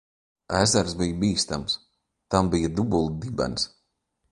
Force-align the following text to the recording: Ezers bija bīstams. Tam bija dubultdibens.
Ezers 0.59 0.95
bija 1.01 1.17
bīstams. 1.25 1.77
Tam 2.35 2.51
bija 2.57 2.73
dubultdibens. 2.81 3.71